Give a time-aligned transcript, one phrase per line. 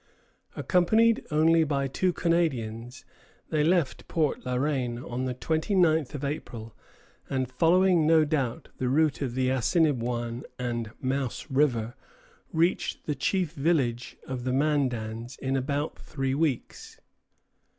[0.55, 3.05] Accompanied only by two Canadians,
[3.49, 6.75] they left Port La Reine on the 29th of April,
[7.29, 11.93] and following, no doubt, the route of the Assinniboin and Mouse River,
[12.51, 16.99] reached the chief village of the Mandans in about three weeks.